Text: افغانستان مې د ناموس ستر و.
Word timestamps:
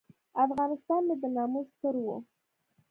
افغانستان 0.45 1.01
مې 1.07 1.15
د 1.21 1.23
ناموس 1.35 1.67
ستر 1.75 1.95
و. 2.03 2.07